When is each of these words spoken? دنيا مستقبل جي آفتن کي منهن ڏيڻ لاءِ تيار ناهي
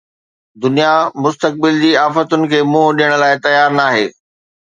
دنيا 0.63 0.93
مستقبل 1.25 1.75
جي 1.83 1.91
آفتن 2.05 2.47
کي 2.53 2.61
منهن 2.71 2.97
ڏيڻ 3.01 3.15
لاءِ 3.25 3.37
تيار 3.45 3.77
ناهي 3.81 4.09